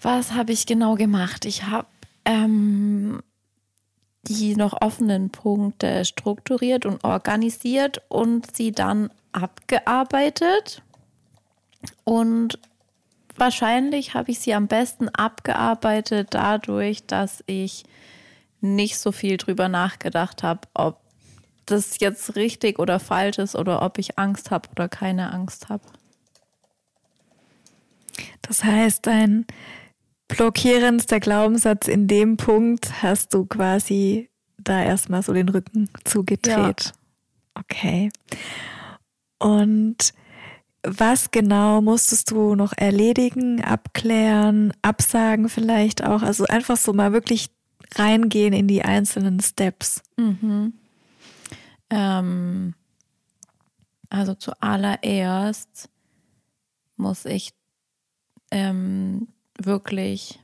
[0.01, 1.45] Was habe ich genau gemacht?
[1.45, 1.87] Ich habe
[2.25, 3.21] ähm,
[4.23, 10.81] die noch offenen Punkte strukturiert und organisiert und sie dann abgearbeitet.
[12.03, 12.59] Und
[13.35, 17.83] wahrscheinlich habe ich sie am besten abgearbeitet dadurch, dass ich
[18.61, 21.02] nicht so viel drüber nachgedacht habe, ob
[21.65, 25.83] das jetzt richtig oder falsch ist oder ob ich Angst habe oder keine Angst habe.
[28.41, 29.45] Das heißt, dein
[30.27, 36.45] blockierendster Glaubenssatz in dem Punkt hast du quasi da erstmal so den Rücken zugedreht.
[36.45, 36.75] Ja.
[37.55, 38.11] Okay.
[39.39, 40.13] Und
[40.83, 46.21] was genau musstest du noch erledigen, abklären, absagen vielleicht auch?
[46.21, 47.49] Also einfach so mal wirklich
[47.95, 50.01] reingehen in die einzelnen Steps.
[50.17, 50.73] Mhm.
[51.93, 52.73] Ähm,
[54.09, 55.89] also zuallererst
[56.97, 57.53] muss ich
[58.49, 59.27] ähm,
[59.59, 60.39] wirklich,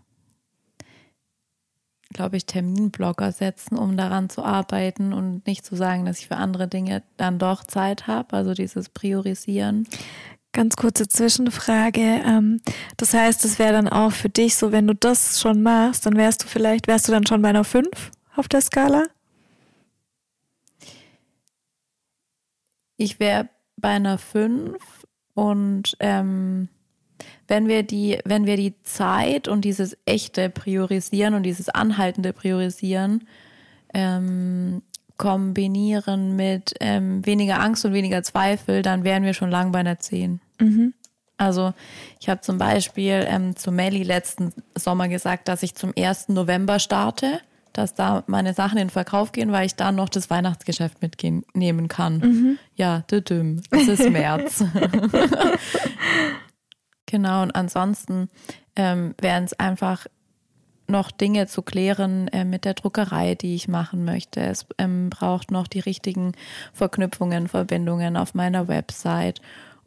[2.13, 6.37] glaube ich, Terminblocker setzen, um daran zu arbeiten und nicht zu sagen, dass ich für
[6.37, 9.87] andere Dinge dann doch Zeit habe, also dieses Priorisieren.
[10.51, 12.01] Ganz kurze Zwischenfrage.
[12.01, 12.61] Ähm,
[12.97, 16.15] das heißt, es wäre dann auch für dich so, wenn du das schon machst, dann
[16.15, 17.87] wärst du vielleicht, wärst du dann schon bei einer 5
[18.35, 19.05] auf der Skala?
[22.99, 24.75] Ich wäre bei einer 5
[25.33, 26.67] und ähm,
[27.47, 33.25] wenn wir die, wenn wir die Zeit und dieses echte Priorisieren und dieses anhaltende Priorisieren
[33.93, 34.81] ähm,
[35.15, 39.99] kombinieren mit ähm, weniger Angst und weniger Zweifel, dann wären wir schon lang bei einer
[39.99, 40.41] 10.
[40.59, 40.93] Mhm.
[41.37, 41.73] Also
[42.19, 46.27] ich habe zum Beispiel ähm, zu Melly letzten Sommer gesagt, dass ich zum 1.
[46.27, 47.39] November starte
[47.73, 51.87] dass da meine Sachen in den Verkauf gehen, weil ich da noch das Weihnachtsgeschäft mitnehmen
[51.87, 52.17] kann.
[52.17, 52.59] Mhm.
[52.75, 53.61] Ja, düdüm.
[53.71, 54.63] Es ist März.
[57.05, 58.29] genau, und ansonsten
[58.75, 60.05] ähm, wären es einfach
[60.89, 64.41] noch Dinge zu klären äh, mit der Druckerei, die ich machen möchte.
[64.41, 66.33] Es ähm, braucht noch die richtigen
[66.73, 69.39] Verknüpfungen, Verbindungen auf meiner Website.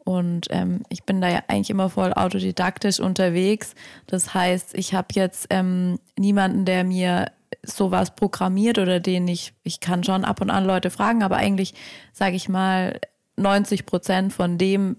[0.05, 3.73] Und ähm, ich bin da ja eigentlich immer voll autodidaktisch unterwegs.
[4.07, 9.79] Das heißt, ich habe jetzt ähm, niemanden, der mir sowas programmiert oder den ich, ich
[9.79, 11.73] kann schon ab und an Leute fragen, aber eigentlich,
[12.11, 12.99] sage ich mal,
[13.35, 14.97] 90 Prozent von dem,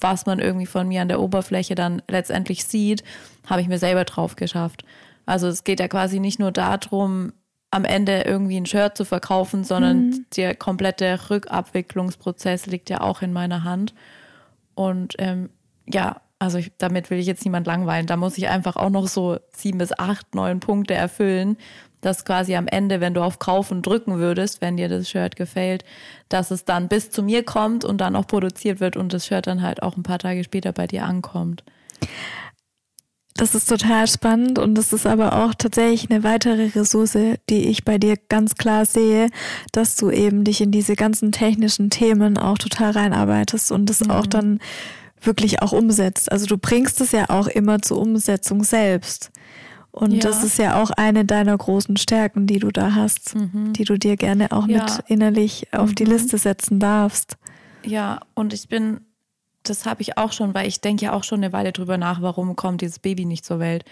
[0.00, 3.04] was man irgendwie von mir an der Oberfläche dann letztendlich sieht,
[3.46, 4.84] habe ich mir selber drauf geschafft.
[5.26, 7.32] Also es geht ja quasi nicht nur darum,
[7.70, 10.26] am Ende irgendwie ein Shirt zu verkaufen, sondern mhm.
[10.36, 13.94] der komplette Rückabwicklungsprozess liegt ja auch in meiner Hand.
[14.74, 15.48] Und ähm,
[15.86, 18.06] ja, also ich, damit will ich jetzt niemand langweilen.
[18.06, 21.56] Da muss ich einfach auch noch so sieben bis acht, neun Punkte erfüllen,
[22.02, 25.84] dass quasi am Ende, wenn du auf Kaufen drücken würdest, wenn dir das Shirt gefällt,
[26.28, 29.46] dass es dann bis zu mir kommt und dann auch produziert wird und das Shirt
[29.46, 31.64] dann halt auch ein paar Tage später bei dir ankommt.
[33.34, 37.16] Das ist total spannend und das ist aber auch tatsächlich eine weitere Ressource,
[37.48, 39.30] die ich bei dir ganz klar sehe,
[39.72, 44.10] dass du eben dich in diese ganzen technischen Themen auch total reinarbeitest und das mhm.
[44.10, 44.60] auch dann
[45.22, 46.30] wirklich auch umsetzt.
[46.30, 49.30] Also du bringst es ja auch immer zur Umsetzung selbst.
[49.92, 50.20] Und ja.
[50.20, 53.74] das ist ja auch eine deiner großen Stärken, die du da hast, mhm.
[53.74, 54.82] die du dir gerne auch ja.
[54.82, 55.94] mit innerlich auf mhm.
[55.94, 57.36] die Liste setzen darfst.
[57.84, 59.02] Ja, und ich bin,
[59.64, 62.22] das habe ich auch schon, weil ich denke ja auch schon eine Weile drüber nach,
[62.22, 63.84] warum kommt dieses Baby nicht zur Welt.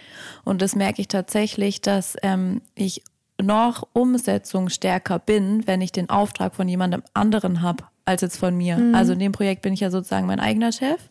[0.42, 3.02] Und das merke ich tatsächlich, dass ähm, ich
[3.42, 8.78] noch umsetzungsstärker bin, wenn ich den Auftrag von jemandem anderen habe, als jetzt von mir.
[8.78, 8.94] Mhm.
[8.94, 11.10] Also in dem Projekt bin ich ja sozusagen mein eigener Chef.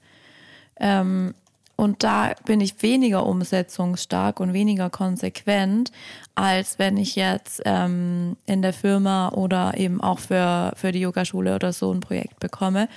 [0.80, 1.36] Ähm,
[1.80, 5.94] und da bin ich weniger umsetzungsstark und weniger konsequent,
[6.36, 11.56] als wenn ich jetzt ähm, in der Firma oder eben auch für, für die Yogaschule
[11.56, 12.89] oder so ein Projekt bekomme.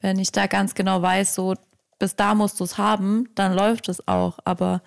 [0.00, 1.56] Wenn ich da ganz genau weiß, so
[1.98, 4.38] bis da musst du es haben, dann läuft es auch.
[4.46, 4.80] Aber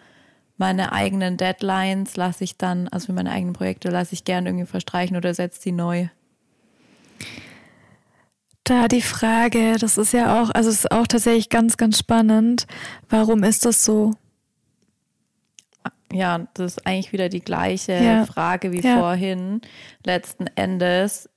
[0.58, 4.66] meine eigenen Deadlines lasse ich dann, also für meine eigenen Projekte lasse ich gerne irgendwie
[4.66, 6.08] verstreichen oder setze sie neu.
[8.70, 12.68] Da die Frage, das ist ja auch, also es ist auch tatsächlich ganz, ganz spannend.
[13.10, 14.14] Warum ist das so?
[16.14, 18.28] Ja, das ist eigentlich wieder die gleiche ja.
[18.28, 19.00] Frage wie ja.
[19.00, 19.62] vorhin.
[20.06, 21.32] Letzten Endes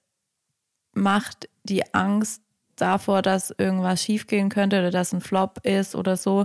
[0.92, 2.42] macht die Angst
[2.76, 6.44] davor, dass irgendwas schiefgehen könnte oder dass ein Flop ist oder so,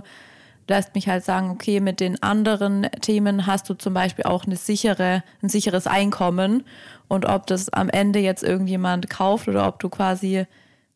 [0.68, 4.56] lässt mich halt sagen, okay, mit den anderen Themen hast du zum Beispiel auch eine
[4.56, 6.64] sichere, ein sicheres Einkommen.
[7.08, 10.46] Und ob das am Ende jetzt irgendjemand kauft oder ob du quasi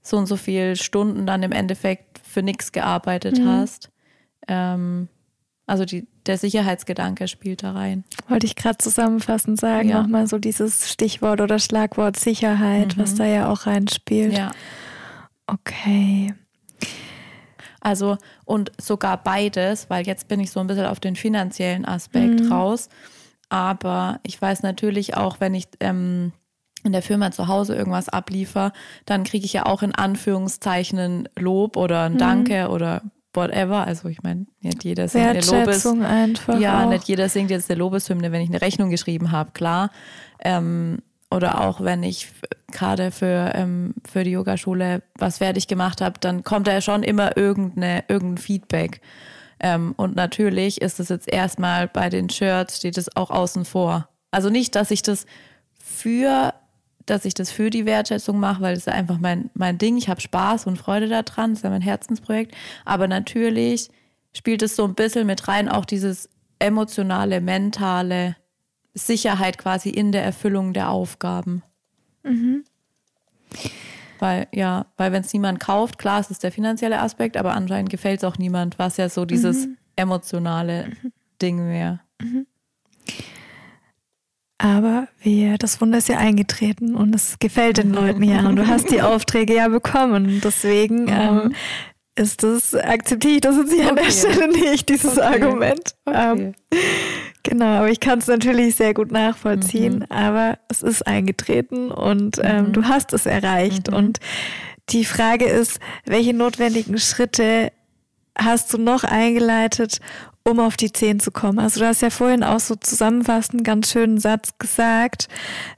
[0.02, 3.48] so und so viele Stunden dann im Endeffekt für nichts gearbeitet mhm.
[3.48, 3.90] hast.
[4.48, 5.08] Ähm,
[5.66, 8.04] also die, der Sicherheitsgedanke spielt da rein.
[8.28, 10.02] Wollte ich gerade zusammenfassend sagen, ja.
[10.02, 13.02] nochmal so dieses Stichwort oder Schlagwort Sicherheit, mhm.
[13.02, 14.36] was da ja auch reinspielt.
[14.36, 14.50] Ja.
[15.46, 16.34] Okay.
[17.80, 22.40] Also und sogar beides, weil jetzt bin ich so ein bisschen auf den finanziellen Aspekt
[22.40, 22.52] mhm.
[22.52, 22.88] raus.
[23.48, 26.32] Aber ich weiß natürlich auch, wenn ich ähm,
[26.84, 28.72] in der Firma zu Hause irgendwas abliefer,
[29.06, 32.18] dann kriege ich ja auch in Anführungszeichen ein Lob oder ein mhm.
[32.18, 32.74] Danke mhm.
[32.74, 33.02] oder
[33.34, 33.86] whatever.
[33.86, 35.86] Also ich meine, nicht jeder singt eine Lobes.
[35.86, 36.90] Einfach ja, auch.
[36.90, 39.90] nicht jeder singt jetzt eine Lobeshymne, wenn ich eine Rechnung geschrieben habe, klar.
[40.40, 40.98] Ähm,
[41.30, 42.28] oder auch wenn ich
[42.70, 47.02] gerade für, ähm, für die Yogaschule was fertig gemacht habe, dann kommt da ja schon
[47.02, 49.00] immer irgendeine, irgendein Feedback.
[49.58, 54.08] Ähm, und natürlich ist es jetzt erstmal bei den Shirts, steht es auch außen vor.
[54.30, 55.24] Also nicht, dass ich das
[55.82, 56.52] für
[57.12, 59.98] dass ich das für die Wertschätzung mache, weil es ist einfach mein, mein Ding.
[59.98, 62.54] Ich habe Spaß und Freude daran, das ist ja mein Herzensprojekt.
[62.86, 63.90] Aber natürlich
[64.32, 68.36] spielt es so ein bisschen mit rein, auch dieses emotionale, mentale
[68.94, 71.62] Sicherheit quasi in der Erfüllung der Aufgaben.
[72.22, 72.64] Mhm.
[74.18, 77.90] Weil, ja, weil wenn es niemand kauft, klar, es ist der finanzielle Aspekt, aber anscheinend
[77.90, 79.76] gefällt es auch niemand, was ja so dieses mhm.
[79.96, 81.12] emotionale mhm.
[81.42, 82.00] Ding wäre.
[84.62, 88.68] Aber wir, das Wunder ist ja eingetreten und es gefällt den Leuten ja und du
[88.68, 90.40] hast die Aufträge ja bekommen.
[90.42, 91.08] Deswegen mhm.
[91.08, 91.54] ähm,
[92.14, 93.90] ist das, akzeptiere ich das jetzt hier okay.
[93.90, 95.26] an der Stelle nicht, dieses okay.
[95.26, 95.96] Argument.
[96.04, 96.32] Okay.
[96.32, 96.54] Ähm,
[97.42, 100.06] genau, aber ich kann es natürlich sehr gut nachvollziehen, mhm.
[100.10, 102.72] aber es ist eingetreten und ähm, mhm.
[102.72, 103.90] du hast es erreicht.
[103.90, 103.96] Mhm.
[103.96, 104.20] Und
[104.90, 107.72] die Frage ist, welche notwendigen Schritte
[108.38, 109.98] hast du noch eingeleitet,
[110.44, 111.58] um auf die 10 zu kommen.
[111.58, 115.28] Also du hast ja vorhin auch so zusammenfassend einen ganz schönen Satz gesagt,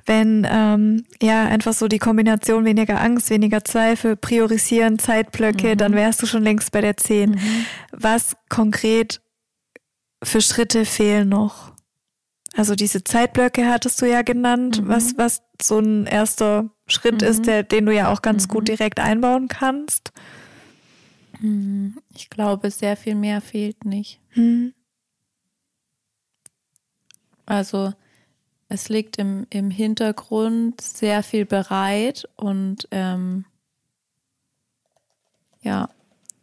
[0.06, 5.78] wenn ähm, ja einfach so die Kombination weniger Angst, weniger Zweifel, priorisieren, Zeitblöcke, mhm.
[5.78, 7.30] dann wärst du schon längst bei der 10.
[7.30, 7.38] Mhm.
[7.92, 9.20] Was konkret
[10.22, 11.72] für Schritte fehlen noch?
[12.56, 14.88] Also diese Zeitblöcke hattest du ja genannt, mhm.
[14.88, 17.44] was, was so ein erster Schritt ist, mhm.
[17.44, 18.76] der, den du ja auch ganz gut mhm.
[18.76, 20.12] direkt einbauen kannst.
[21.40, 24.20] Hm, ich glaube, sehr viel mehr fehlt nicht.
[24.30, 24.74] Hm.
[27.46, 27.92] Also
[28.68, 33.44] es liegt im, im Hintergrund sehr viel bereit und ähm,
[35.60, 35.88] ja,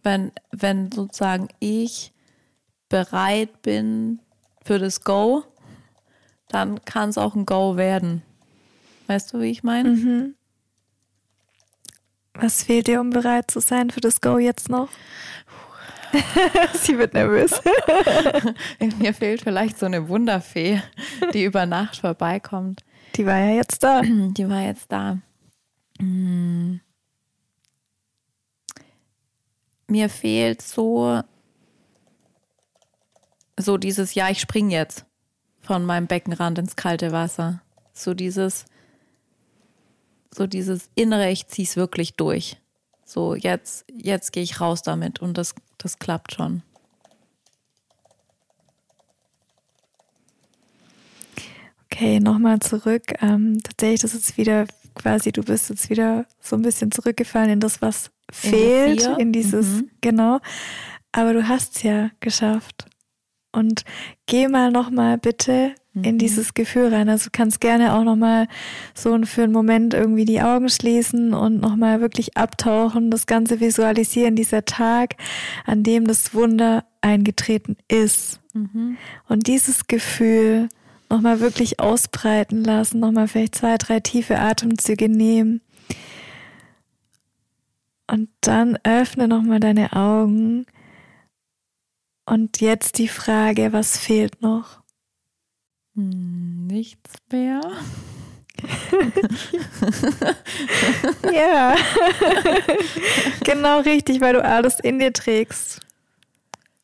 [0.04, 2.14] wenn, wenn sozusagen ich
[2.90, 4.20] bereit bin
[4.64, 5.44] für das Go,
[6.48, 8.22] dann kann es auch ein Go werden.
[9.08, 9.90] Weißt du, wie ich meine?
[9.90, 10.36] Mhm.
[12.34, 14.90] Was fehlt dir, um bereit zu sein für das Go jetzt noch?
[16.74, 17.62] Sie wird nervös.
[19.00, 20.82] Mir fehlt vielleicht so eine Wunderfee,
[21.34, 22.84] die über Nacht vorbeikommt.
[23.16, 24.02] Die war ja jetzt da.
[24.04, 25.20] Die war jetzt da.
[26.00, 26.82] Hm.
[29.88, 31.22] Mir fehlt so,
[33.58, 35.06] so dieses, ja, ich spring jetzt
[35.62, 37.62] von meinem Beckenrand ins kalte Wasser.
[37.94, 38.66] So dieses,
[40.34, 42.58] so dieses innere, ich zieh's wirklich durch.
[43.06, 46.64] So, jetzt, jetzt gehe ich raus damit und das, das klappt schon.
[51.86, 53.14] Okay, nochmal zurück.
[53.22, 54.66] Ähm, tatsächlich, das ist wieder
[54.96, 59.34] quasi, du bist jetzt wieder so ein bisschen zurückgefallen in das, was fehlt, in, in
[59.34, 59.92] dieses, mhm.
[60.00, 60.40] genau.
[61.12, 62.86] Aber du hast es ja geschafft.
[63.52, 63.84] Und
[64.28, 66.20] geh mal nochmal bitte in mhm.
[66.20, 67.10] dieses Gefühl rein.
[67.10, 68.48] Also du kannst gerne auch nochmal
[68.96, 74.38] so für einen Moment irgendwie die Augen schließen und nochmal wirklich abtauchen, das Ganze visualisieren,
[74.38, 75.16] dieser Tag,
[75.66, 78.40] an dem das Wunder eingetreten ist.
[78.54, 78.98] Mhm.
[79.28, 80.70] Und dieses Gefühl
[81.10, 85.62] nochmal wirklich ausbreiten lassen, nochmal vielleicht zwei, drei tiefe Atemzüge nehmen.
[88.10, 90.66] Und dann öffne nochmal deine Augen.
[92.32, 94.82] Und jetzt die Frage, was fehlt noch?
[95.96, 97.60] Hm, nichts mehr.
[101.34, 101.76] ja,
[103.44, 105.82] genau richtig, weil du alles in dir trägst.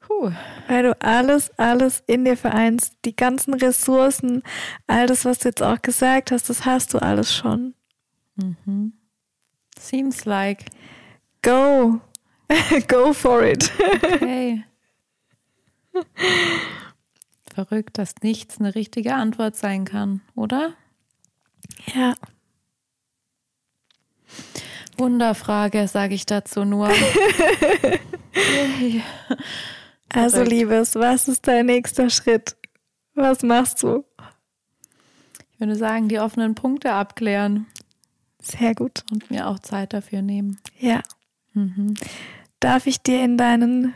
[0.01, 0.33] Puh.
[0.67, 2.97] Weil du alles, alles in dir vereinst.
[3.05, 4.43] Die ganzen Ressourcen,
[4.85, 7.73] all das, was du jetzt auch gesagt hast, das hast du alles schon.
[8.35, 8.91] Mhm.
[9.79, 10.65] Seems like.
[11.41, 12.01] Go.
[12.89, 13.71] Go for it.
[14.03, 14.65] Okay.
[17.53, 20.73] Verrückt, dass nichts eine richtige Antwort sein kann, oder?
[21.93, 22.13] Ja.
[24.97, 26.89] Wunderfrage, sage ich dazu nur.
[30.13, 32.55] also, Liebes, was ist dein nächster Schritt?
[33.13, 34.03] Was machst du?
[35.53, 37.67] Ich würde sagen, die offenen Punkte abklären.
[38.39, 39.03] Sehr gut.
[39.11, 40.59] Und mir auch Zeit dafür nehmen.
[40.79, 41.01] Ja.
[41.53, 41.95] Mhm.
[42.59, 43.93] Darf ich dir in deinen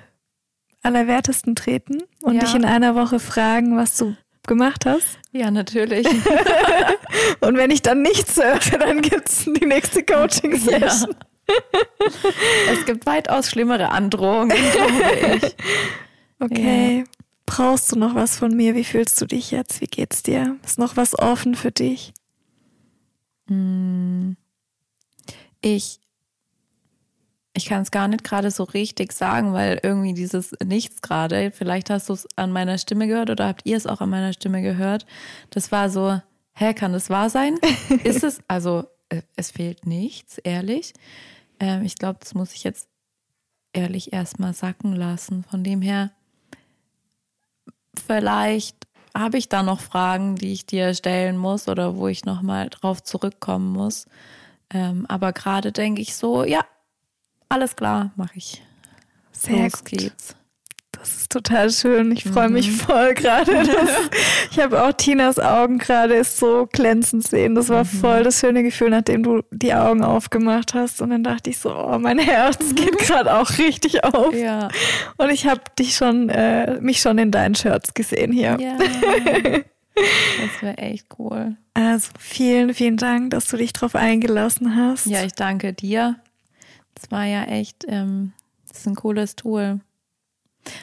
[0.82, 2.42] Allerwertesten treten und ja.
[2.42, 4.16] dich in einer Woche fragen, was du
[4.48, 5.20] gemacht hast?
[5.32, 6.08] Ja, natürlich.
[7.42, 11.16] und wenn ich dann nichts höre, dann gibt es die nächste Coaching-Session.
[11.48, 11.56] Ja.
[12.72, 15.56] Es gibt weitaus schlimmere Androhungen, glaube ich.
[16.40, 17.00] Okay.
[17.00, 17.04] Ja.
[17.46, 18.76] Brauchst du noch was von mir?
[18.76, 19.82] Wie fühlst du dich jetzt?
[19.82, 20.58] Wie geht's dir?
[20.64, 22.14] Ist noch was offen für dich?
[23.48, 24.38] Hm.
[25.62, 26.00] Ich
[27.54, 31.90] ich kann es gar nicht gerade so richtig sagen, weil irgendwie dieses Nichts gerade, vielleicht
[31.90, 34.62] hast du es an meiner Stimme gehört oder habt ihr es auch an meiner Stimme
[34.62, 35.06] gehört.
[35.50, 36.22] Das war so,
[36.54, 37.58] hä, kann das wahr sein?
[38.04, 40.94] Ist es, also äh, es fehlt nichts, ehrlich.
[41.60, 42.88] Ähm, ich glaube, das muss ich jetzt
[43.74, 45.44] ehrlich erstmal sacken lassen.
[45.44, 46.12] Von dem her,
[47.98, 48.78] vielleicht
[49.14, 53.04] habe ich da noch Fragen, die ich dir stellen muss oder wo ich nochmal drauf
[53.04, 54.06] zurückkommen muss.
[54.70, 56.64] Ähm, aber gerade denke ich so, ja,
[57.52, 58.62] alles klar, mache ich.
[59.32, 59.86] Sehr Los gut.
[59.86, 60.36] geht's.
[60.92, 62.12] Das ist total schön.
[62.12, 62.76] Ich freue mich mhm.
[62.76, 63.52] voll gerade.
[64.52, 67.56] ich habe auch Tinas Augen gerade so glänzend sehen.
[67.56, 67.88] Das war mhm.
[67.88, 71.02] voll das schöne Gefühl, nachdem du die Augen aufgemacht hast.
[71.02, 74.36] Und dann dachte ich so, oh, mein Herz geht gerade auch richtig auf.
[74.36, 74.70] Ja.
[75.18, 78.58] Und ich habe dich schon, äh, mich schon in deinen Shirts gesehen hier.
[78.60, 78.78] Ja.
[79.96, 81.58] Das wäre echt cool.
[81.74, 85.08] Also vielen, vielen Dank, dass du dich darauf eingelassen hast.
[85.08, 86.18] Ja, ich danke dir.
[87.02, 88.34] Das war ja echt, ähm,
[88.68, 89.80] das ist ein cooles Tool.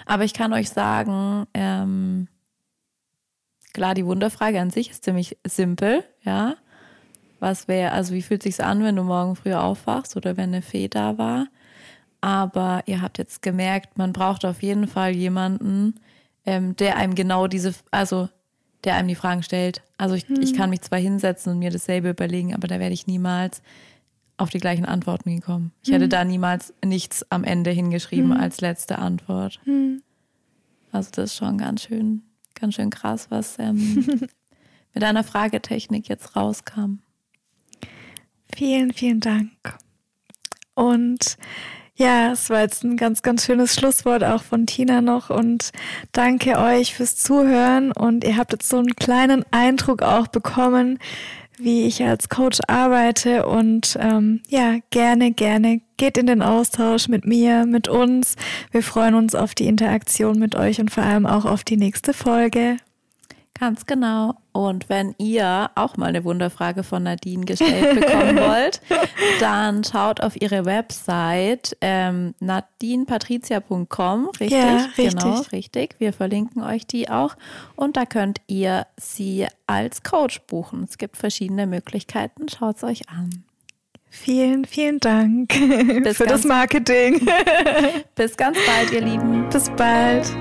[0.05, 2.27] Aber ich kann euch sagen, ähm,
[3.73, 6.57] klar, die Wunderfrage an sich ist ziemlich simpel, ja.
[7.39, 10.63] Was wäre, also wie fühlt sich's an, wenn du morgen früh aufwachst oder wenn eine
[10.63, 11.47] Fee da war?
[12.21, 16.01] Aber ihr habt jetzt gemerkt, man braucht auf jeden Fall jemanden,
[16.45, 18.29] ähm, der einem genau diese, also
[18.83, 19.83] der einem die Fragen stellt.
[19.99, 20.41] Also ich, hm.
[20.41, 23.63] ich kann mich zwar hinsetzen und mir dasselbe überlegen, aber da werde ich niemals
[24.39, 25.73] auf die gleichen Antworten gekommen.
[25.83, 25.95] Ich hm.
[25.95, 28.41] hätte da niemals nichts am Ende hingeschrieben hm.
[28.41, 29.61] als letzte Antwort.
[29.65, 30.03] Hm.
[30.93, 32.23] Also das ist schon ganz schön,
[32.55, 34.07] ganz schön krass, was ähm,
[34.95, 37.01] mit einer Fragetechnik jetzt rauskam.
[38.55, 39.51] Vielen, vielen Dank.
[40.75, 41.37] Und
[41.97, 45.73] ja, es war jetzt ein ganz, ganz schönes Schlusswort auch von Tina noch und
[46.13, 51.01] danke euch fürs Zuhören und ihr habt jetzt so einen kleinen Eindruck auch bekommen,
[51.59, 57.27] wie ich als Coach arbeite und ähm, ja, gerne, gerne geht in den Austausch mit
[57.27, 58.37] mir, mit uns.
[58.71, 62.15] Wir freuen uns auf die Interaktion mit euch und vor allem auch auf die nächste
[62.15, 62.77] Folge.
[63.59, 64.35] Ganz genau.
[64.53, 68.81] Und wenn ihr auch mal eine Wunderfrage von Nadine gestellt bekommen wollt,
[69.41, 74.29] dann schaut auf ihre Website ähm, nadinepatricia.com.
[74.41, 74.51] Richtig?
[74.51, 75.17] Ja, richtig.
[75.17, 75.97] Genau, richtig.
[75.99, 77.37] Wir verlinken euch die auch.
[77.75, 80.85] Und da könnt ihr sie als Coach buchen.
[80.85, 82.49] Es gibt verschiedene Möglichkeiten.
[82.49, 83.45] Schaut es euch an.
[84.11, 85.49] Vielen, vielen Dank
[86.03, 87.21] Bis für das Marketing.
[88.15, 89.49] Bis ganz bald, ihr Lieben.
[89.51, 90.33] Bis bald.